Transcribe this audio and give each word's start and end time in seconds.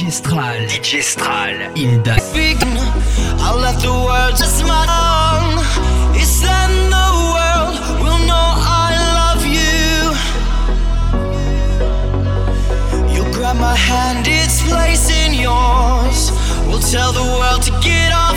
DJ 0.00 0.10
Stral. 0.10 0.66
DJ 0.66 1.02
Stral. 1.02 1.56
Il 1.76 2.00
donne. 2.00 2.16
I'll 3.38 3.58
let 3.58 3.78
the 3.82 3.92
world 3.92 4.34
just 4.34 4.64
my 4.64 4.86
tongue. 4.86 5.60
It's 6.16 6.40
then 6.40 6.88
the 6.88 7.08
world 7.34 7.76
will 8.00 8.18
know 8.24 8.48
I 8.64 8.96
love 9.20 9.44
you. 9.44 10.16
You'll 13.12 13.30
grab 13.34 13.56
my 13.56 13.76
hand, 13.76 14.26
its 14.26 14.62
place 14.62 15.10
in 15.10 15.34
yours. 15.34 16.32
We'll 16.66 16.80
tell 16.80 17.12
the 17.12 17.26
world 17.36 17.60
to 17.64 17.70
get 17.82 18.10
off 18.14 18.29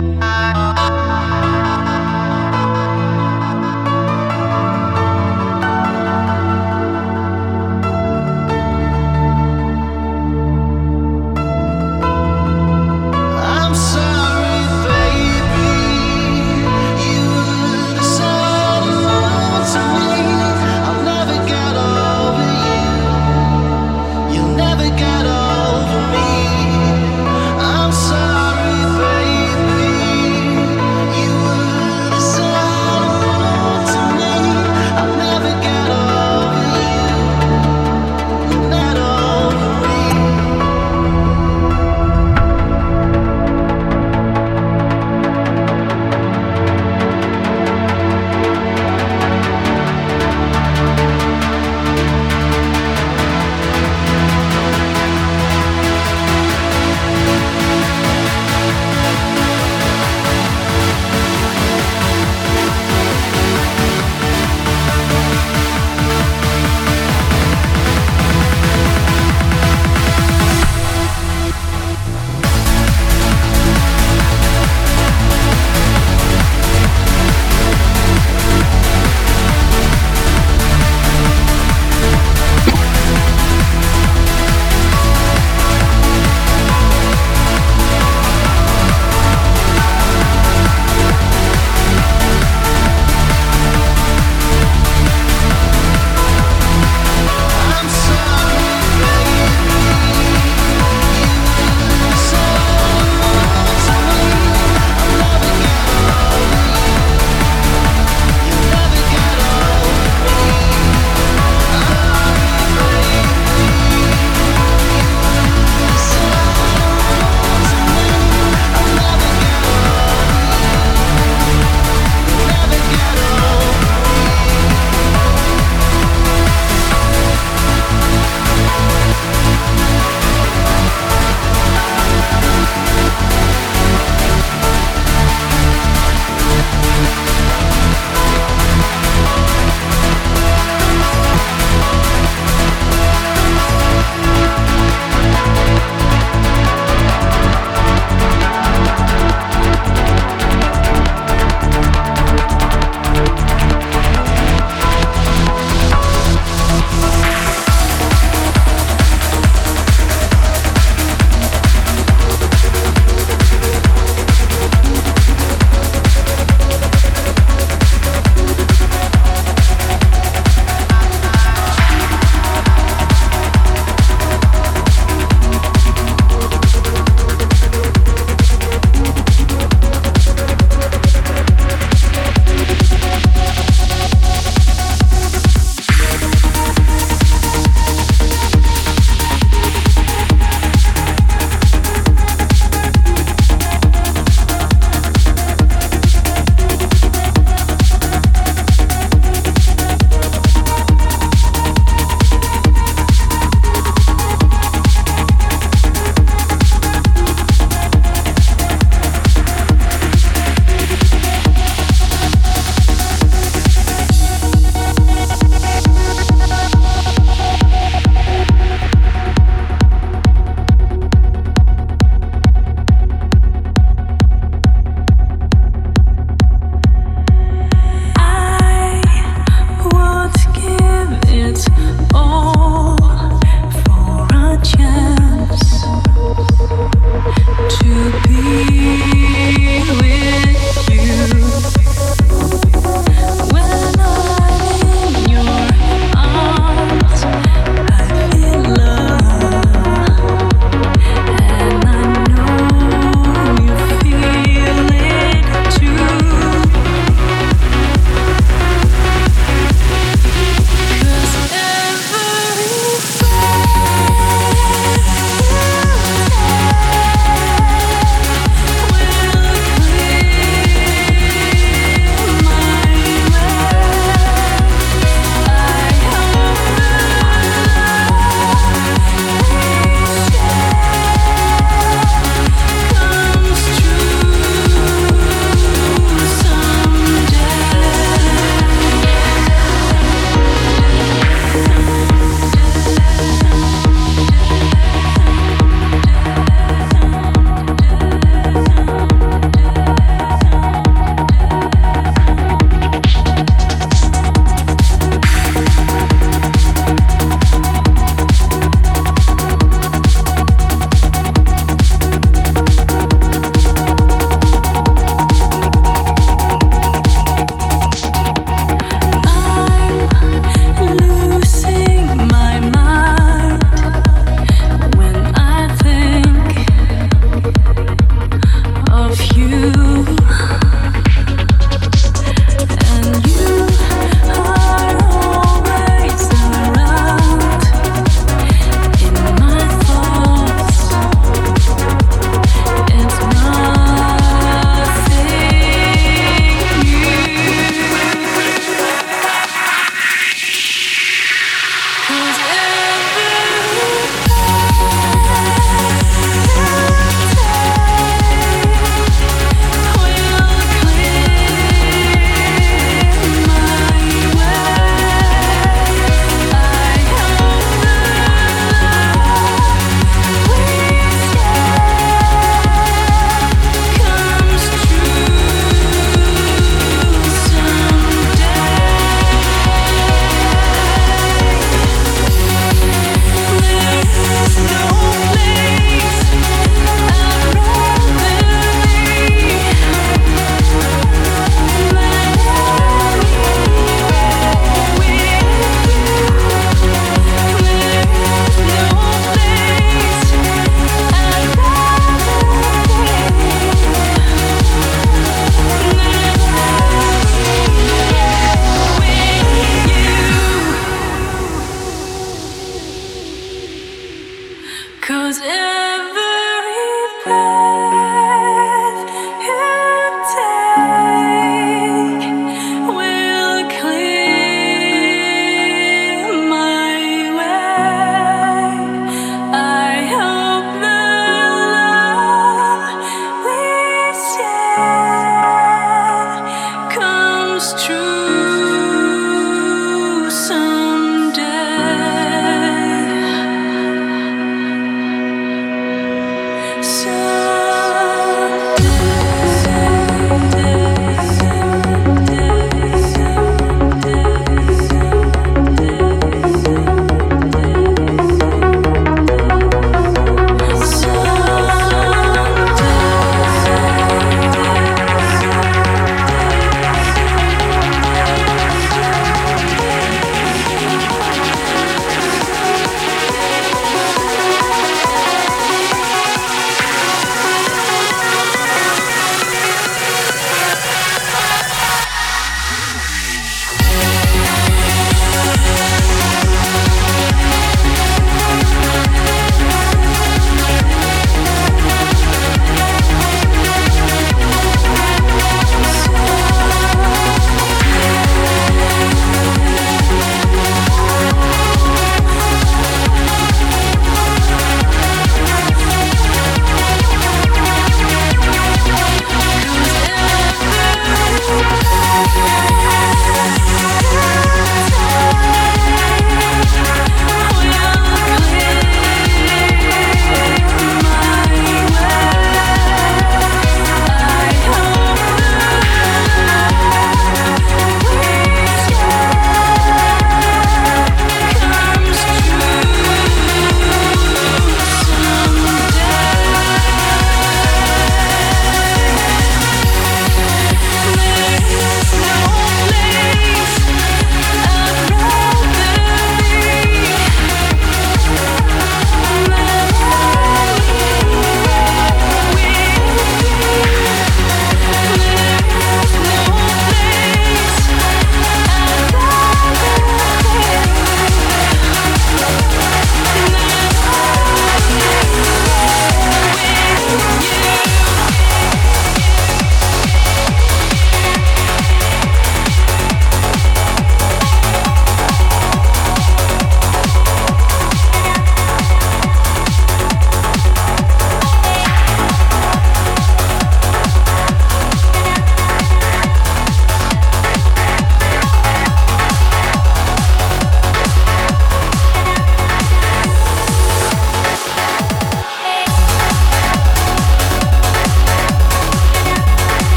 Bye. 0.00 0.57